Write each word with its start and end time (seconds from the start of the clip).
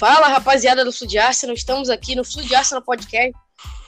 Fala, 0.00 0.28
rapaziada 0.28 0.82
do 0.82 0.90
Flu 0.90 1.06
de 1.06 1.18
Arsenal, 1.18 1.54
estamos 1.54 1.90
aqui 1.90 2.14
no 2.16 2.24
Flu 2.24 2.42
de 2.42 2.54
Arsenal 2.54 2.82
Podcast. 2.82 3.34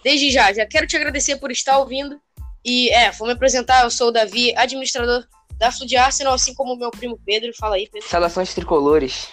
Desde 0.04 0.30
já, 0.30 0.53
já 0.53 0.66
quero 0.66 0.87
te 0.87 0.94
agradecer 0.94 1.37
por 1.37 1.50
estar 1.50 1.78
ouvindo. 1.78 2.21
E, 2.62 2.90
é, 2.90 3.10
vou 3.12 3.26
me 3.26 3.32
apresentar, 3.32 3.82
eu 3.82 3.90
sou 3.90 4.08
o 4.08 4.10
Davi, 4.10 4.54
administrador 4.54 5.26
da 5.56 5.71
de 5.71 5.96
Arsenal, 5.96 6.35
assim 6.35 6.53
como 6.53 6.74
o 6.74 6.76
meu 6.76 6.90
primo 6.90 7.19
Pedro. 7.24 7.51
Fala 7.58 7.76
aí, 7.76 7.88
Pedro. 7.90 8.06
Saudações 8.06 8.53
tricolores. 8.53 9.28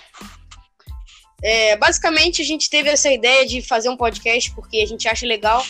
É, 1.44 1.76
basicamente, 1.76 2.42
a 2.42 2.46
gente 2.46 2.70
teve 2.70 2.88
essa 2.88 3.12
ideia 3.12 3.46
de 3.46 3.62
fazer 3.62 3.90
um 3.90 3.98
podcast 3.98 4.50
porque 4.56 4.78
a 4.78 4.88
gente 4.88 5.06
acha 5.06 5.28
legal, 5.28 5.62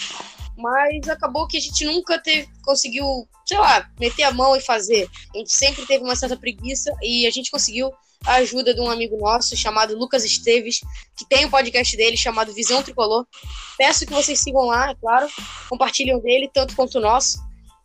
mas 0.60 1.08
acabou 1.08 1.48
que 1.48 1.58
a 1.58 1.60
gente 1.60 1.86
nunca 1.86 2.20
teve, 2.20 2.48
conseguiu, 2.64 3.28
sei 3.46 3.58
lá, 3.58 3.90
meter 4.00 4.24
a 4.24 4.32
mão 4.32 4.56
e 4.56 4.62
fazer. 4.62 5.10
A 5.34 5.38
gente 5.38 5.54
sempre 5.54 5.86
teve 5.86 6.04
uma 6.04 6.16
certa 6.16 6.38
preguiça 6.38 6.92
e 7.02 7.26
a 7.26 7.32
gente 7.32 7.50
conseguiu 7.50 7.92
a 8.26 8.36
ajuda 8.36 8.74
de 8.74 8.82
um 8.82 8.90
amigo 8.90 9.18
nosso 9.18 9.56
chamado 9.56 9.98
Lucas 9.98 10.26
Esteves, 10.26 10.82
que 11.18 11.26
tem 11.28 11.46
um 11.46 11.50
podcast 11.50 11.96
dele 11.96 12.18
chamado 12.18 12.54
Visão 12.54 12.84
Tricolor. 12.84 13.26
Peço 13.78 14.06
que 14.06 14.14
vocês 14.14 14.40
sigam 14.40 14.66
lá, 14.66 14.92
é 14.92 14.96
claro, 14.96 15.28
compartilhem 15.70 16.20
dele, 16.20 16.50
tanto 16.54 16.76
quanto 16.76 16.98
o 16.98 17.02
nosso. 17.02 17.40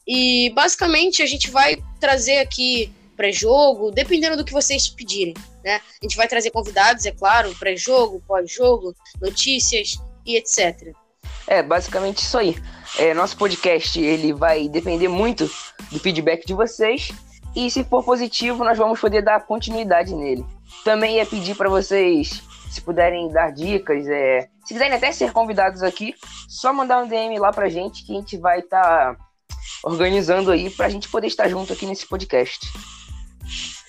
E 0.07 0.51
basicamente 0.51 1.23
a 1.23 1.27
gente 1.27 1.51
vai 1.51 1.77
trazer 2.01 2.39
aqui 2.39 2.93
pré-jogo, 3.17 3.93
dependendo 3.93 4.37
do 4.37 4.45
que 4.45 4.53
vocês 4.53 4.89
pedirem, 4.89 5.35
né? 5.63 5.77
A 5.77 6.05
gente 6.05 6.17
vai 6.17 6.27
trazer 6.27 6.51
convidados, 6.51 7.07
é 7.07 7.13
claro, 7.13 7.55
pré-jogo, 7.55 8.23
pós-jogo, 8.27 8.95
notícias 9.21 9.95
e 10.27 10.37
etc. 10.37 10.93
É, 11.47 11.63
basicamente 11.63 12.19
isso 12.19 12.39
aí. 12.39 12.57
É, 12.99 13.13
nosso 13.13 13.37
podcast 13.37 14.01
ele 14.01 14.33
vai 14.33 14.69
depender 14.69 15.09
muito 15.09 15.51
do 15.91 15.99
feedback 15.99 16.47
de 16.47 16.55
vocês 16.55 17.11
e 17.55 17.71
se 17.71 17.85
for 17.85 18.05
positivo, 18.05 18.65
nós 18.65 18.79
vamos 18.79 19.01
poder 19.01 19.23
dar 19.23 19.47
continuidade 19.47 20.15
nele. 20.15 20.45
Também 20.85 21.17
ia 21.17 21.27
pedir 21.27 21.57
para 21.57 21.69
vocês, 21.69 22.43
se 22.71 22.81
puderem 22.81 23.31
dar 23.31 23.53
dicas, 23.53 24.07
é, 24.09 24.49
se 24.65 24.75
quiserem 24.75 24.97
até 24.97 25.13
ser 25.13 25.33
convidados 25.33 25.83
aqui, 25.83 26.15
só 26.49 26.73
mandar 26.73 27.03
um 27.03 27.09
DM 27.09 27.39
lá 27.39 27.53
pra 27.53 27.69
gente 27.69 28.05
que 28.05 28.13
a 28.13 28.17
gente 28.17 28.37
vai 28.37 28.61
estar 28.61 29.15
tá 29.15 29.17
organizando 29.85 30.51
aí 30.51 30.71
pra 30.71 30.89
gente 30.89 31.09
poder 31.09 31.29
estar 31.29 31.49
junto 31.49 31.73
aqui 31.73 31.87
nesse 31.87 32.07
podcast. 32.07 32.67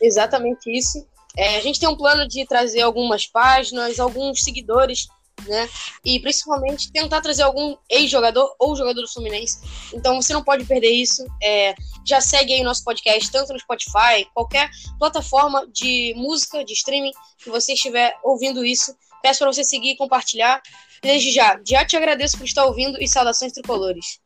Exatamente 0.01 0.69
isso. 0.69 1.05
É, 1.37 1.57
a 1.57 1.61
gente 1.61 1.79
tem 1.79 1.89
um 1.89 1.97
plano 1.97 2.27
de 2.27 2.45
trazer 2.45 2.81
algumas 2.81 3.25
páginas, 3.25 3.99
alguns 3.99 4.43
seguidores 4.43 5.07
né? 5.47 5.69
E 6.03 6.19
principalmente 6.19 6.91
tentar 6.91 7.21
trazer 7.21 7.43
algum 7.43 7.75
ex-jogador 7.89 8.55
ou 8.59 8.75
jogador 8.75 9.01
do 9.01 9.11
Fluminense. 9.11 9.59
Então 9.93 10.21
você 10.21 10.33
não 10.33 10.43
pode 10.43 10.65
perder 10.65 10.91
isso. 10.91 11.25
É, 11.41 11.75
já 12.05 12.21
segue 12.21 12.53
aí 12.53 12.61
o 12.61 12.65
nosso 12.65 12.83
podcast, 12.83 13.31
tanto 13.31 13.53
no 13.53 13.59
Spotify, 13.59 14.27
qualquer 14.33 14.69
plataforma 14.99 15.67
de 15.67 16.13
música, 16.15 16.63
de 16.63 16.73
streaming 16.73 17.11
que 17.37 17.49
você 17.49 17.73
estiver 17.73 18.17
ouvindo 18.23 18.63
isso. 18.65 18.95
Peço 19.21 19.39
para 19.39 19.51
você 19.51 19.63
seguir 19.63 19.91
e 19.91 19.97
compartilhar. 19.97 20.61
Desde 21.01 21.31
já, 21.31 21.59
já 21.65 21.85
te 21.85 21.95
agradeço 21.95 22.37
por 22.37 22.45
estar 22.45 22.65
ouvindo 22.65 23.01
e 23.01 23.07
saudações 23.07 23.51
tricolores. 23.51 24.19